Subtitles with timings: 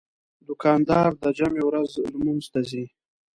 [0.47, 2.85] دوکاندار د جمعې ورځ لمونځ ته ځي.